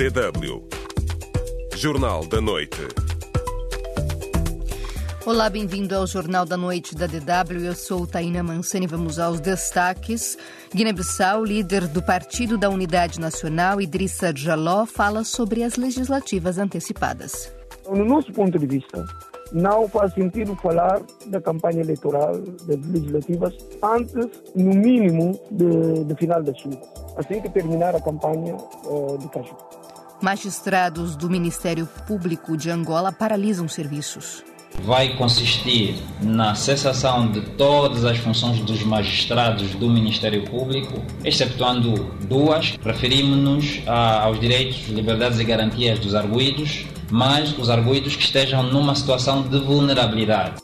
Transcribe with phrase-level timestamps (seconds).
[0.00, 0.64] DW.
[1.76, 2.88] Jornal da Noite.
[5.26, 7.66] Olá, bem-vindo ao Jornal da Noite da DW.
[7.66, 8.86] Eu sou Taina Mansani.
[8.86, 10.38] Vamos aos destaques.
[10.74, 17.54] Guiné-Bissau, líder do Partido da Unidade Nacional, Idrissa Jaló, fala sobre as legislativas antecipadas.
[17.86, 19.04] No nosso ponto de vista,
[19.52, 24.14] não faz sentido falar da campanha eleitoral das legislativas antes,
[24.54, 26.80] no mínimo, de, de final da chuva,
[27.18, 28.56] assim que terminar a campanha
[28.86, 29.56] uh, de Caju.
[30.22, 34.44] Magistrados do Ministério Público de Angola paralisam serviços.
[34.82, 42.76] Vai consistir na cessação de todas as funções dos magistrados do Ministério Público, exceptuando duas.
[42.84, 49.42] Referimos-nos aos direitos, liberdades e garantias dos arguídos, mas os arguídos que estejam numa situação
[49.42, 50.62] de vulnerabilidade.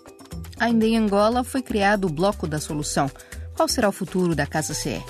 [0.60, 3.10] Ainda em Angola foi criado o Bloco da Solução.
[3.56, 5.02] Qual será o futuro da Casa CE?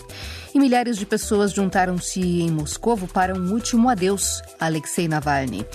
[0.56, 5.66] E milhares de pessoas juntaram-se em Moscou para um último adeus a Alexei Navalny.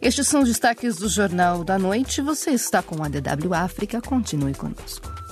[0.00, 2.22] Estes são os destaques do Jornal da Noite.
[2.22, 4.00] Você está com a DW África.
[4.00, 5.27] Continue conosco.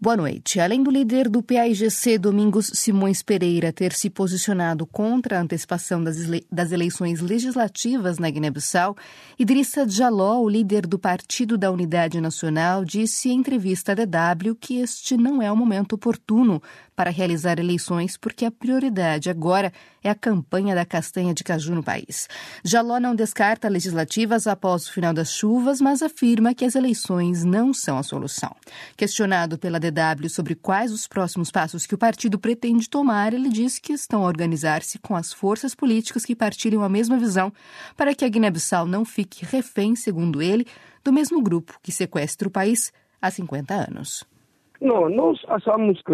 [0.00, 0.60] Boa noite.
[0.60, 6.18] Além do líder do PAIGC, Domingos Simões Pereira, ter se posicionado contra a antecipação das,
[6.18, 8.96] ele das eleições legislativas na Guiné-Bissau,
[9.36, 14.78] Idrissa Jaló, o líder do Partido da Unidade Nacional, disse em entrevista à DW que
[14.78, 16.62] este não é o momento oportuno
[16.94, 21.82] para realizar eleições porque a prioridade agora é a campanha da castanha de caju no
[21.82, 22.28] país.
[22.64, 27.72] Jaló não descarta legislativas após o final das chuvas, mas afirma que as eleições não
[27.72, 28.54] são a solução.
[28.96, 33.78] Questionado pela DW sobre quais os próximos passos que o partido pretende tomar, ele diz
[33.78, 37.52] que estão a organizar-se com as forças políticas que partilham a mesma visão
[37.96, 40.66] para que a Guiné-Bissau não fique refém, segundo ele,
[41.04, 44.24] do mesmo grupo que sequestra o país há 50 anos.
[44.80, 46.12] Não, nós achamos que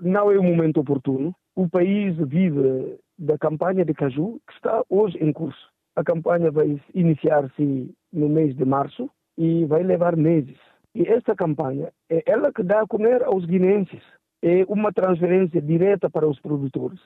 [0.00, 1.34] não é o momento oportuno.
[1.54, 5.70] O país vive da campanha de caju que está hoje em curso.
[5.94, 10.56] A campanha vai iniciar-se no mês de março e vai levar meses.
[10.94, 14.02] E esta campanha é ela que dá a comer aos guineenses.
[14.42, 17.00] É uma transferência direta para os produtores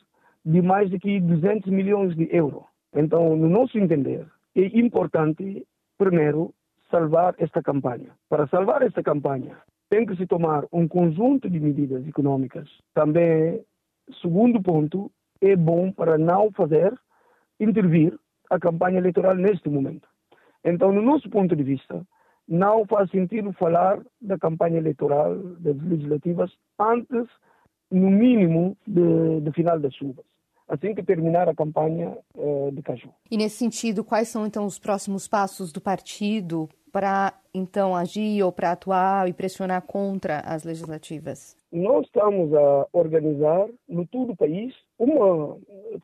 [0.45, 2.65] de mais de 200 milhões de euros.
[2.95, 5.67] Então, no nosso entender, é importante,
[5.99, 6.55] primeiro,
[6.91, 8.11] salvar esta campanha.
[8.29, 9.57] Para salvar esta campanha,
[9.91, 12.69] tem que se tomar um conjunto de medidas econômicas.
[12.95, 13.61] Também,
[14.23, 15.11] segundo ponto,
[15.41, 16.95] é bom para não fazer
[17.59, 18.19] intervir
[18.49, 20.09] a campanha eleitoral neste momento.
[20.65, 22.07] Então, no nosso ponto de vista,
[22.49, 27.27] não faz sentido falar da campanha eleitoral das legislativas antes,
[27.91, 30.25] no mínimo, de final das chuvas
[30.69, 33.11] assim que terminar a campanha eh, de Caju.
[33.31, 38.51] E nesse sentido, quais são então os próximos passos do partido para então agir ou
[38.51, 41.57] para atuar e pressionar contra as legislativas?
[41.73, 45.59] Nós estamos a organizar no todo o país uma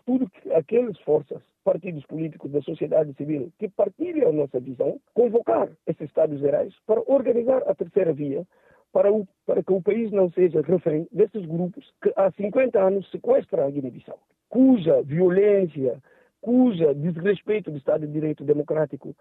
[0.05, 6.03] tudo aquelas forças, partidos políticos da sociedade civil que partilham a nossa visão, convocar esses
[6.03, 8.47] estados gerais para organizar a terceira via
[8.93, 13.11] para, o, para que o país não seja refém desses grupos que há 50 anos
[13.11, 15.99] sequestram a Guiné-Bissau, cuja violência,
[16.41, 19.15] cuja desrespeito do Estado de Direito Democrático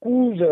[0.00, 0.46] cuja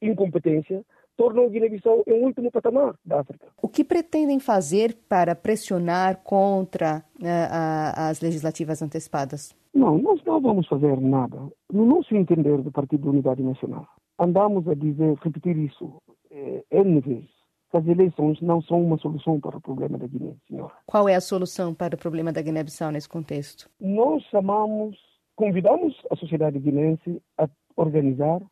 [0.00, 0.84] incompetência
[1.16, 3.46] tornou Guiné-Bissau em último patamar da África.
[3.60, 9.54] O que pretendem fazer para pressionar contra uh, as legislativas antecipadas?
[9.74, 11.38] Não, nós não vamos fazer nada.
[11.72, 13.86] No nosso entender do Partido da Unidade Nacional,
[14.18, 15.96] andamos a dizer, repetir isso
[16.30, 17.30] eh, N vezes.
[17.72, 20.74] As eleições não são uma solução para o problema da Guiné, senhora.
[20.84, 23.70] Qual é a solução para o problema da Guiné-Bissau nesse contexto?
[23.80, 24.98] Nós chamamos,
[25.34, 28.42] convidamos a sociedade guinense a organizar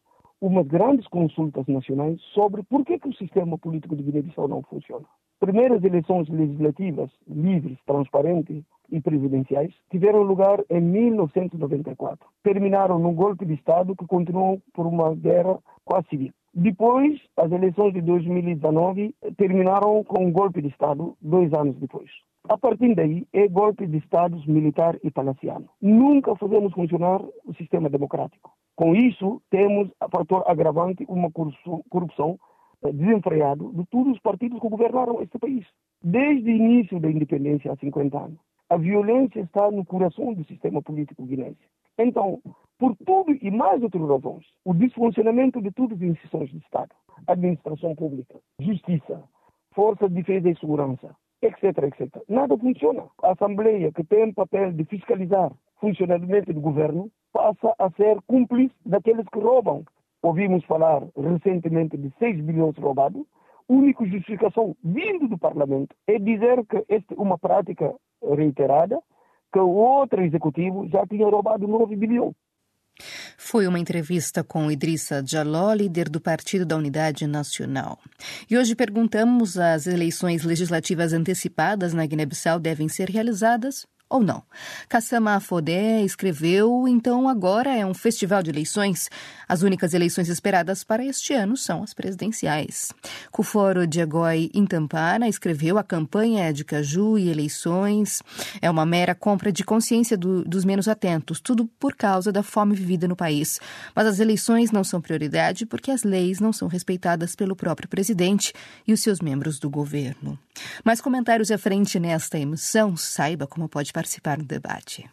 [0.40, 5.04] umas grandes consultas nacionais sobre por que, que o sistema político de Guiné-Bissau não funciona.
[5.38, 12.26] Primeiras eleições legislativas livres, transparentes e presidenciais tiveram lugar em 1994.
[12.42, 16.32] Terminaram num golpe de Estado que continuou por uma guerra quase civil.
[16.52, 22.10] Depois, as eleições de 2019 terminaram com um golpe de Estado dois anos depois.
[22.48, 25.68] A partir daí, é golpe de Estados militar e palaciano.
[25.80, 28.50] Nunca fazemos funcionar o sistema democrático.
[28.74, 32.38] Com isso, temos a fator agravante, uma corrupção
[32.82, 35.66] eh, desenfreada de todos os partidos que governaram este país.
[36.02, 38.38] Desde o início da independência, há 50 anos,
[38.70, 41.60] a violência está no coração do sistema político guinense.
[41.98, 42.40] Então,
[42.80, 46.90] por tudo e mais outras razões, o desfuncionamento de todas as instituições de Estado,
[47.26, 49.22] administração pública, justiça,
[49.74, 52.22] força de defesa e segurança, etc, etc.
[52.26, 53.04] Nada funciona.
[53.22, 58.74] A Assembleia, que tem papel de fiscalizar o funcionamento do governo, passa a ser cúmplice
[58.86, 59.84] daqueles que roubam.
[60.22, 63.26] Ouvimos falar recentemente de 6 bilhões roubados.
[63.68, 68.98] A única justificação vindo do Parlamento é dizer que esta é uma prática reiterada
[69.52, 72.34] que o outro executivo já tinha roubado 9 bilhões.
[73.42, 77.98] Foi uma entrevista com Idrissa Jaló, líder do Partido da Unidade Nacional.
[78.48, 84.42] E hoje perguntamos: as eleições legislativas antecipadas na Guiné-Bissau devem ser realizadas ou não.
[84.88, 89.08] Kassama Afodé escreveu, então agora é um festival de eleições.
[89.48, 92.92] As únicas eleições esperadas para este ano são as presidenciais.
[93.30, 98.20] Kuforo Diagoi Intampana escreveu a campanha de Caju e eleições
[98.60, 102.74] é uma mera compra de consciência do, dos menos atentos, tudo por causa da fome
[102.74, 103.60] vivida no país.
[103.94, 108.52] Mas as eleições não são prioridade porque as leis não são respeitadas pelo próprio presidente
[108.86, 110.36] e os seus membros do governo.
[110.84, 115.08] Mais comentários à frente nesta emissão, saiba como pode participar do debate.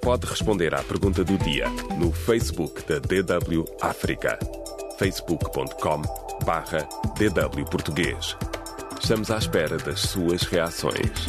[0.00, 1.68] Pode responder à pergunta do dia
[1.98, 4.38] no Facebook da DW África.
[4.98, 6.02] facebook.com
[6.44, 6.88] barra
[7.18, 8.36] DW Português.
[9.00, 11.26] Estamos à espera das suas reações.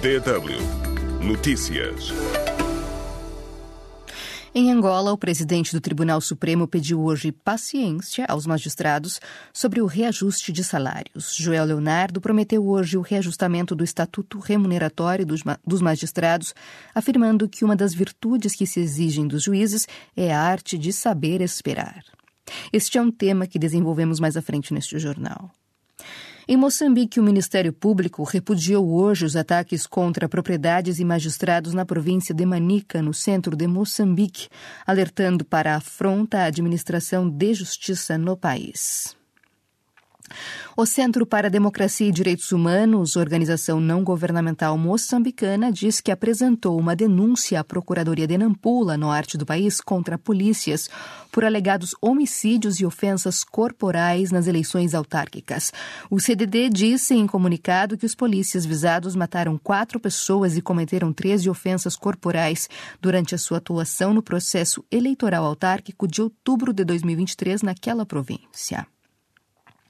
[0.00, 2.12] DW Notícias.
[4.58, 9.20] Em Angola, o presidente do Tribunal Supremo pediu hoje paciência aos magistrados
[9.52, 11.36] sobre o reajuste de salários.
[11.36, 16.54] Joel Leonardo prometeu hoje o reajustamento do estatuto remuneratório dos magistrados,
[16.94, 19.86] afirmando que uma das virtudes que se exigem dos juízes
[20.16, 22.02] é a arte de saber esperar.
[22.72, 25.50] Este é um tema que desenvolvemos mais à frente neste jornal.
[26.48, 32.32] Em Moçambique, o Ministério Público repudiou hoje os ataques contra propriedades e magistrados na província
[32.32, 34.46] de Manica, no centro de Moçambique,
[34.86, 39.15] alertando para a afronta à administração de justiça no país.
[40.76, 46.78] O Centro para a Democracia e Direitos Humanos, organização não governamental moçambicana, diz que apresentou
[46.78, 50.90] uma denúncia à Procuradoria de Nampula, norte do país, contra polícias
[51.32, 55.72] por alegados homicídios e ofensas corporais nas eleições autárquicas.
[56.10, 61.48] O CDD disse em comunicado que os polícias visados mataram quatro pessoas e cometeram 13
[61.50, 62.68] ofensas corporais
[63.00, 68.86] durante a sua atuação no processo eleitoral autárquico de outubro de 2023 naquela província.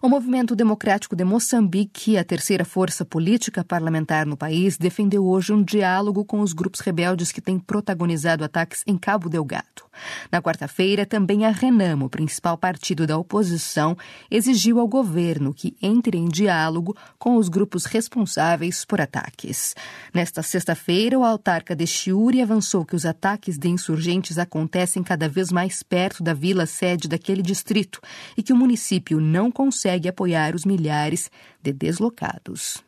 [0.00, 5.60] O Movimento Democrático de Moçambique, a terceira força política parlamentar no país, defendeu hoje um
[5.60, 9.88] diálogo com os grupos rebeldes que têm protagonizado ataques em Cabo Delgado.
[10.30, 13.96] Na quarta-feira, também a Renamo, principal partido da oposição,
[14.30, 19.74] exigiu ao governo que entre em diálogo com os grupos responsáveis por ataques.
[20.14, 25.50] Nesta sexta-feira, o autarca de Chiuri avançou que os ataques de insurgentes acontecem cada vez
[25.50, 28.00] mais perto da vila sede daquele distrito
[28.36, 31.30] e que o município não consegue consegue apoiar os milhares
[31.62, 32.84] de deslocados.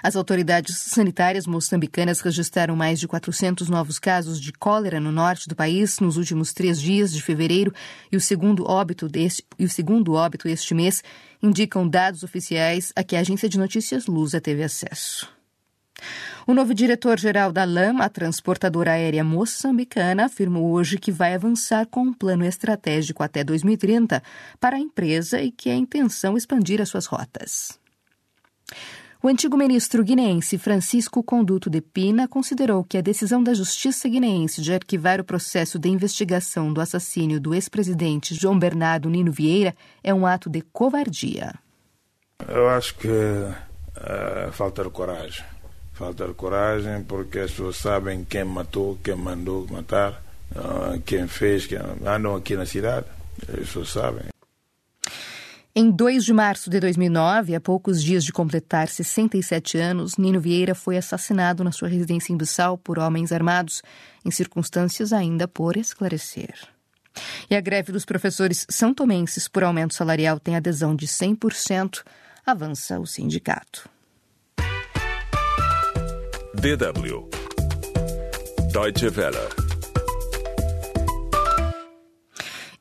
[0.00, 5.56] As autoridades sanitárias moçambicanas registraram mais de 400 novos casos de cólera no norte do
[5.56, 7.74] país nos últimos três dias de fevereiro
[8.12, 11.02] e o segundo óbito, deste, e o segundo óbito este mês
[11.42, 15.37] indicam dados oficiais a que a agência de notícias Lusa teve acesso.
[16.48, 22.00] O novo diretor-geral da LAM, a transportadora aérea moçambicana, afirmou hoje que vai avançar com
[22.00, 24.22] um plano estratégico até 2030
[24.58, 27.78] para a empresa e que é intenção expandir as suas rotas.
[29.22, 34.62] O antigo ministro guineense Francisco Conduto de Pina considerou que a decisão da Justiça guineense
[34.62, 40.14] de arquivar o processo de investigação do assassínio do ex-presidente João Bernardo Nino Vieira é
[40.14, 41.52] um ato de covardia.
[42.48, 45.44] Eu acho que uh, falta de coragem
[45.98, 50.22] falta de coragem porque as pessoas sabem quem matou, quem mandou matar,
[50.54, 53.06] ah, quem fez, quem andam aqui na cidade.
[53.48, 54.26] As pessoas sabem.
[55.74, 60.74] Em 2 de março de 2009, a poucos dias de completar 67 anos, Nino Vieira
[60.74, 63.82] foi assassinado na sua residência em Bissau por homens armados,
[64.24, 66.54] em circunstâncias ainda por esclarecer.
[67.50, 72.02] E a greve dos professores são tomenses por aumento salarial tem adesão de 100%,
[72.46, 73.88] avança o sindicato.
[76.60, 77.28] DW
[78.72, 79.48] Deutsche Welle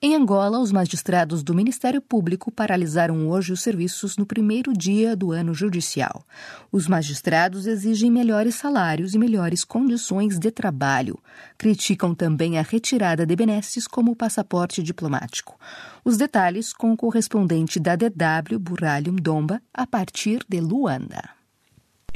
[0.01, 5.31] Em Angola, os magistrados do Ministério Público paralisaram hoje os serviços no primeiro dia do
[5.31, 6.25] ano judicial.
[6.72, 11.19] Os magistrados exigem melhores salários e melhores condições de trabalho.
[11.55, 15.55] Criticam também a retirada de benesses como passaporte diplomático.
[16.03, 21.37] Os detalhes com o correspondente da DW, Buralho Domba, a partir de Luanda.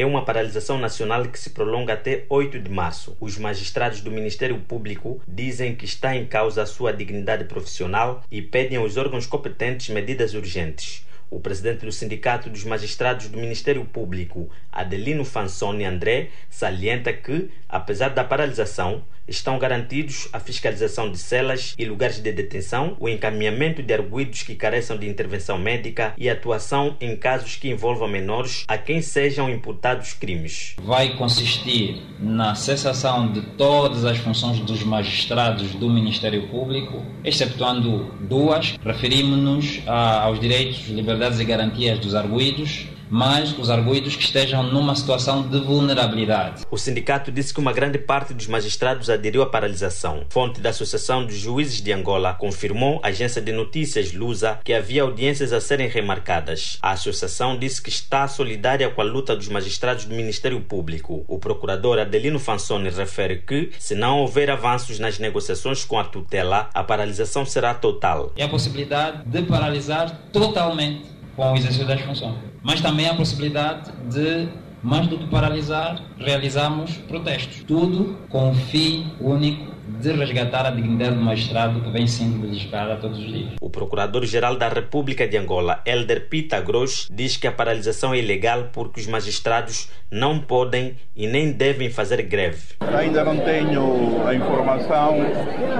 [0.01, 3.15] É uma paralisação nacional que se prolonga até 8 de março.
[3.19, 8.41] Os magistrados do Ministério Público dizem que está em causa a sua dignidade profissional e
[8.41, 11.05] pedem aos órgãos competentes medidas urgentes.
[11.29, 18.09] O presidente do Sindicato dos Magistrados do Ministério Público, Adelino Fansoni André, salienta que, apesar
[18.09, 23.93] da paralisação, estão garantidos a fiscalização de celas e lugares de detenção, o encaminhamento de
[23.93, 29.01] arguídos que careçam de intervenção médica e atuação em casos que envolvam menores a quem
[29.01, 30.75] sejam imputados crimes.
[30.81, 38.75] Vai consistir na cessação de todas as funções dos magistrados do Ministério Público, exceptuando duas.
[38.83, 45.41] Referimos-nos aos direitos, liberdades e garantias dos arguídos mas os arguídos que estejam numa situação
[45.43, 46.63] de vulnerabilidade.
[46.71, 50.25] O sindicato disse que uma grande parte dos magistrados aderiu à paralisação.
[50.29, 55.01] Fonte da Associação dos Juízes de Angola confirmou à agência de notícias Lusa que havia
[55.01, 56.77] audiências a serem remarcadas.
[56.81, 61.25] A associação disse que está solidária com a luta dos magistrados do Ministério Público.
[61.27, 66.69] O procurador Adelino Fansoni refere que, se não houver avanços nas negociações com a tutela,
[66.73, 68.31] a paralisação será total.
[68.37, 72.35] E a possibilidade de paralisar totalmente com o exercício das funções.
[72.63, 74.47] Mas também a possibilidade de,
[74.83, 77.63] mais do que paralisar, realizarmos protestos.
[77.63, 82.95] Tudo com o fim único de resgatar a dignidade do magistrado que vem sendo beliscada
[82.97, 83.51] todos os dias.
[83.59, 88.69] O Procurador-Geral da República de Angola, Elder Pita Gross, diz que a paralisação é ilegal
[88.71, 92.75] porque os magistrados não podem e nem devem fazer greve.
[92.79, 95.17] Ainda não tenho a informação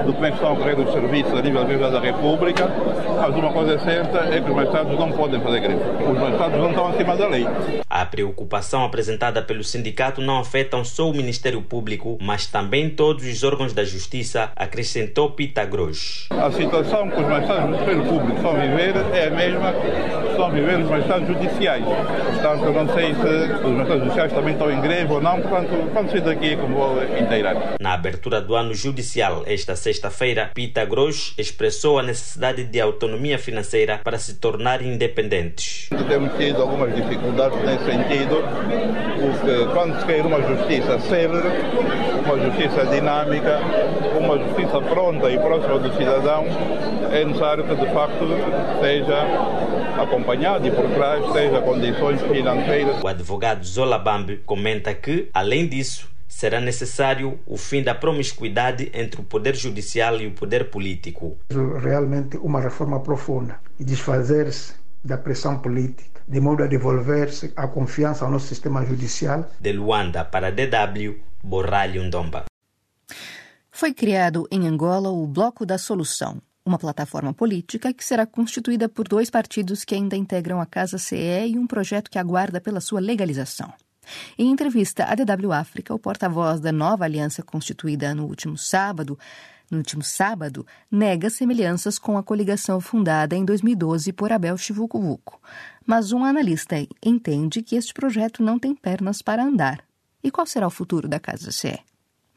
[0.04, 2.68] do como é que estão a ocorrer os serviços a nível da República,
[3.20, 5.80] mas uma coisa é certa é que os magistrados não podem fazer greve.
[6.10, 7.46] Os magistrados não estão acima da lei.
[8.02, 13.44] A preocupação apresentada pelo sindicato não afeta só o Ministério Público, mas também todos os
[13.44, 16.26] órgãos da Justiça, acrescentou Pita Gross.
[16.30, 20.30] A situação que os magistrados do Ministério Público estão a viver é a mesma que
[20.30, 21.84] estão a viver os magistrados judiciais.
[21.84, 25.90] Portanto, eu não sei se os magistrados judiciais também estão em greve ou não, portanto,
[25.92, 27.76] quando sair daqui, como vou inteirar.
[27.78, 34.00] Na abertura do ano judicial, esta sexta-feira, Pita Gross expressou a necessidade de autonomia financeira
[34.02, 35.88] para se tornar independentes.
[36.08, 38.36] Temos tido algumas dificuldades nesse sentido,
[39.20, 41.48] porque quando se quer uma justiça célere,
[42.24, 43.58] uma justiça dinâmica,
[44.18, 46.44] uma justiça pronta e próxima do cidadão,
[47.12, 48.26] é necessário que de facto
[48.80, 53.02] seja acompanhado e por trás seja condições financeiras.
[53.02, 59.20] O advogado Zola Bambi comenta que, além disso, será necessário o fim da promiscuidade entre
[59.20, 61.36] o poder judicial e o poder político.
[61.82, 68.24] Realmente uma reforma profunda e desfazer-se da pressão política, de modo a devolver-se a confiança
[68.24, 69.50] ao nosso sistema judicial.
[69.60, 72.44] De Luanda para DW, Borralho Ndomba.
[73.70, 79.08] Foi criado em Angola o Bloco da Solução, uma plataforma política que será constituída por
[79.08, 83.00] dois partidos que ainda integram a Casa CE e um projeto que aguarda pela sua
[83.00, 83.72] legalização.
[84.38, 89.18] Em entrevista à DW África, o porta-voz da nova aliança constituída no último sábado,
[89.72, 95.40] no último sábado, nega semelhanças com a coligação fundada em 2012 por Abel Chivucovuco.
[95.86, 99.82] Mas um analista entende que este projeto não tem pernas para andar.
[100.22, 101.80] E qual será o futuro da Casa CE?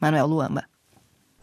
[0.00, 0.75] Manuel Luamba.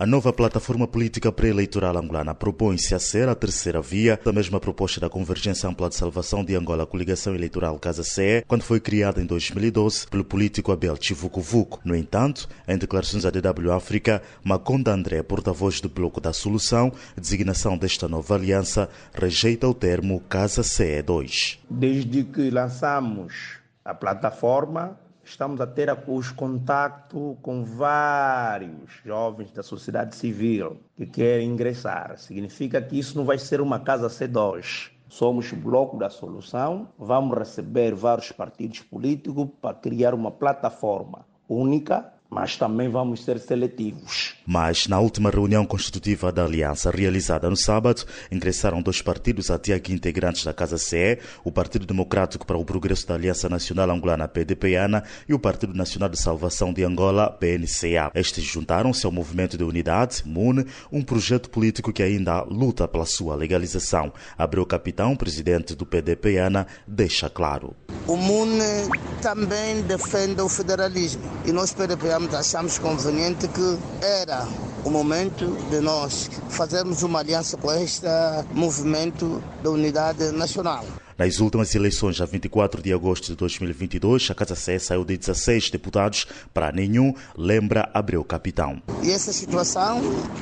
[0.03, 4.99] A nova plataforma política pré-eleitoral angolana propõe-se a ser a terceira via da mesma proposta
[4.99, 9.25] da Convergência Ampla de Salvação de Angola, coligação eleitoral Casa CE, quando foi criada em
[9.25, 11.79] 2012 pelo político Abel Chivucovuco.
[11.85, 17.77] No entanto, em declarações à DW África, Maconda André, porta-voz do Bloco da Solução, designação
[17.77, 21.59] desta nova aliança, rejeita o termo Casa CE 2.
[21.69, 30.15] Desde que lançamos a plataforma, estamos a ter os contato com vários jovens da sociedade
[30.15, 32.17] civil que querem ingressar.
[32.17, 34.91] Significa que isso não vai ser uma casa C2.
[35.07, 42.57] Somos bloco da solução, vamos receber vários partidos políticos para criar uma plataforma única mas
[42.57, 44.33] também vamos ser seletivos.
[44.45, 49.93] Mas na última reunião constitutiva da aliança realizada no sábado, ingressaram dois partidos até aqui
[49.93, 55.03] integrantes da Casa CE, o Partido Democrático para o Progresso da Aliança Nacional Angolana PDPANA
[55.29, 58.11] e o Partido Nacional de Salvação de Angola PNCA.
[58.15, 63.35] Estes juntaram-se ao Movimento de Unidade, MUNE, um projeto político que ainda luta pela sua
[63.35, 64.11] legalização.
[64.37, 67.75] Abreu Capitão, presidente do PDPANA, deixa claro.
[68.07, 68.89] O MUNE
[69.21, 74.47] também defende o federalismo e nós PDPANA achamos conveniente que era
[74.85, 78.07] o momento de nós fazermos uma aliança com este
[78.53, 80.85] movimento da unidade nacional.
[81.17, 85.69] Nas últimas eleições, a 24 de agosto de 2022, a Casa Sé saiu de 16
[85.69, 88.81] deputados para nenhum, lembra Abreu Capitão.
[89.03, 90.01] E essa situação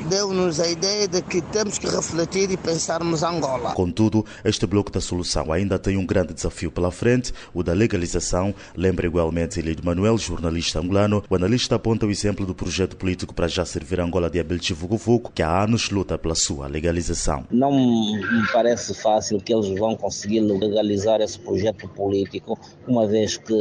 [0.09, 3.73] deu-nos a ideia de que temos que refletir e pensarmos Angola.
[3.73, 8.55] Contudo, este bloco da solução ainda tem um grande desafio pela frente, o da legalização.
[8.75, 11.23] Lembra igualmente Elidio Manuel, jornalista angolano.
[11.29, 14.61] O analista aponta o exemplo do projeto político para já servir a Angola de Abel
[14.61, 17.45] Chivucovuco, que há anos luta pela sua legalização.
[17.51, 23.53] Não me parece fácil que eles vão conseguir legalizar esse projeto político, uma vez que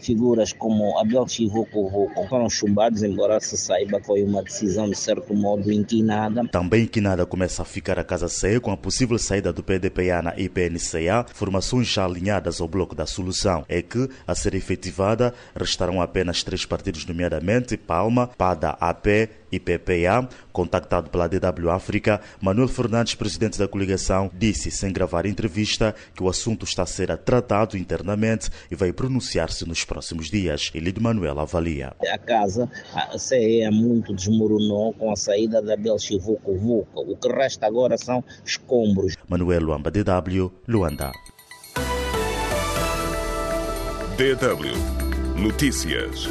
[0.00, 4.96] figuras como Abel Chivuco Vuco foram chumbados, embora se saiba que foi uma decisão de
[4.96, 6.46] certo modo inquinada.
[6.48, 10.48] Também inquinada começa a ficar a Casa C com a possível saída do PDPA e
[10.48, 13.64] PNCA, formações já alinhadas ao bloco da solução.
[13.68, 19.06] É que, a ser efetivada, restarão apenas três partidos, nomeadamente Palma, PADA, AP
[19.50, 20.28] e PPA.
[20.52, 26.28] Contactado pela DW África, Manuel Fernandes, presidente da coligação, disse, sem gravar entrevista, que o
[26.28, 30.70] assunto está a ser tratado internamente e vai pronunciar-se nos próximos dias.
[30.74, 31.92] Ele de Manuel avalia.
[32.12, 37.00] A casa, a CE muito desmoronou com a saída da Belchivuco Vuca.
[37.00, 39.14] O que resta agora são escombros.
[39.28, 41.12] Manuel Luamba, DW, Luanda.
[44.16, 44.98] DW
[45.38, 46.26] Notícias.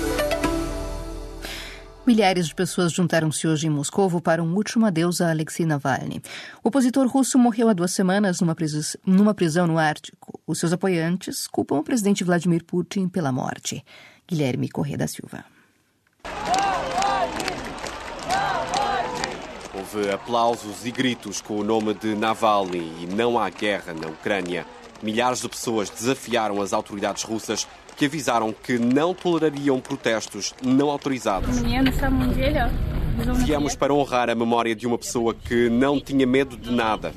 [2.07, 6.21] Milhares de pessoas juntaram-se hoje em Moscou para um último adeus a Alexei Navalny.
[6.63, 10.39] O opositor russo morreu há duas semanas numa, pris numa prisão no Ártico.
[10.47, 13.83] Os seus apoiantes culpam o presidente Vladimir Putin pela morte.
[14.25, 15.43] Guilherme Corrêa da Silva.
[19.73, 24.65] Houve aplausos e gritos com o nome de Navalny e não há guerra na Ucrânia.
[25.03, 31.61] Milhares de pessoas desafiaram as autoridades russas que avisaram que não tolerariam protestos não autorizados.
[33.17, 37.11] Viemos para honrar a memória de uma pessoa que não tinha medo de nada.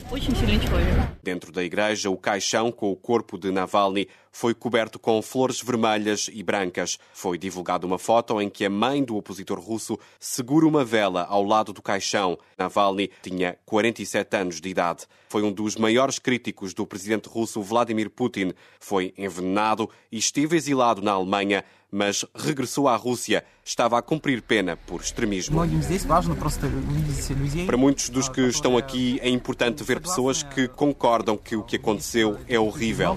[1.22, 6.30] Dentro da igreja, o caixão com o corpo de Navalny foi coberto com flores vermelhas
[6.32, 6.98] e brancas.
[7.12, 11.44] Foi divulgada uma foto em que a mãe do opositor russo segura uma vela ao
[11.44, 12.38] lado do caixão.
[12.56, 15.06] Navalny tinha 47 anos de idade.
[15.28, 18.54] Foi um dos maiores críticos do presidente russo Vladimir Putin.
[18.78, 23.44] Foi envenenado e esteve exilado na Alemanha mas regressou à Rússia.
[23.64, 25.60] Estava a cumprir pena por extremismo.
[27.66, 31.76] Para muitos dos que estão aqui, é importante ver pessoas que concordam que o que
[31.76, 33.16] aconteceu é horrível.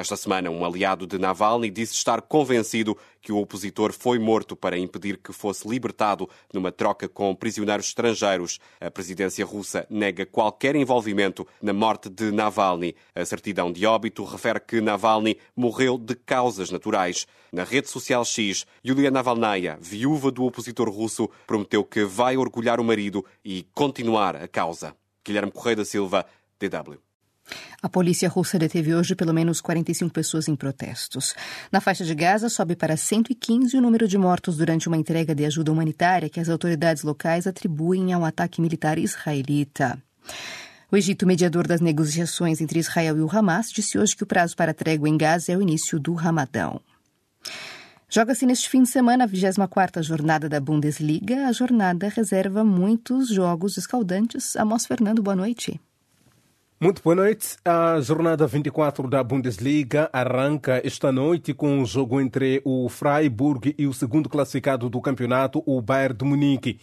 [0.00, 4.78] Esta semana, um aliado de Navalny disse estar convencido que o opositor foi morto para
[4.78, 8.58] impedir que fosse libertado numa troca com prisioneiros estrangeiros.
[8.80, 12.96] A presidência russa nega qualquer envolvimento na morte de Navalny.
[13.14, 17.26] A certidão de óbito refere que Navalny morreu de causas naturais.
[17.52, 22.84] Na rede social X, Yulia Navalnaya, viúva do opositor russo, prometeu que vai orgulhar o
[22.84, 24.96] marido e continuar a causa.
[25.22, 26.24] Guilherme Correia da Silva,
[26.58, 27.09] DW.
[27.82, 31.34] A polícia russa deteve hoje pelo menos 45 pessoas em protestos.
[31.72, 35.44] Na faixa de Gaza, sobe para 115 o número de mortos durante uma entrega de
[35.44, 40.02] ajuda humanitária que as autoridades locais atribuem ao ataque militar israelita.
[40.92, 44.56] O Egito, mediador das negociações entre Israel e o Hamas, disse hoje que o prazo
[44.56, 46.80] para trégua em Gaza é o início do Ramadão.
[48.08, 51.46] Joga-se neste fim de semana a 24ª jornada da Bundesliga.
[51.46, 54.56] A jornada reserva muitos jogos escaldantes.
[54.56, 55.80] Amos Fernando, boa noite.
[56.82, 57.58] Muito boa noite.
[57.62, 63.86] A jornada 24 da Bundesliga arranca esta noite com um jogo entre o Freiburg e
[63.86, 66.80] o segundo classificado do campeonato, o Bayern de Munique.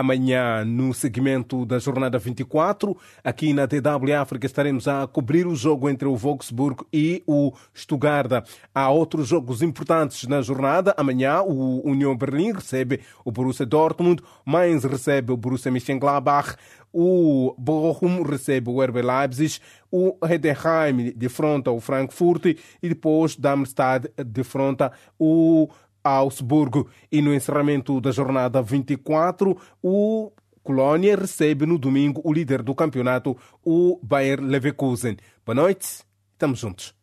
[0.00, 5.90] Amanhã, no segmento da jornada 24, aqui na DW África, estaremos a cobrir o jogo
[5.90, 8.42] entre o Wolfsburg e o Stuttgart.
[8.74, 10.94] Há outros jogos importantes na jornada.
[10.96, 16.56] Amanhã, o União Berlim recebe o Borussia Dortmund, Mainz recebe o Borussia Mönchengladbach,
[16.90, 19.60] o Bochum recebe o RB Leipzig,
[19.92, 22.56] o Heidenheim defronta o Frankfurt.
[22.82, 25.68] E depois Darmstadt defronta o
[26.02, 26.88] Augsburgo.
[27.10, 30.32] E no encerramento da jornada 24, o
[30.62, 35.16] Colônia recebe no domingo o líder do campeonato, o Bayer Leverkusen.
[35.44, 36.94] Boa noite, estamos juntos.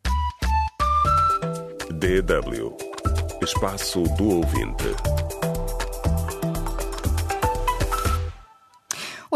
[1.92, 2.76] DW
[3.42, 5.27] Espaço do Ouvinte.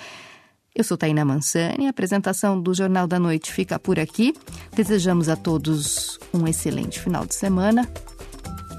[0.76, 4.34] Eu sou Taina Mansani, a apresentação do Jornal da Noite fica por aqui.
[4.76, 7.88] Desejamos a todos um excelente final de semana.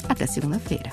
[0.09, 0.91] Até segunda-feira.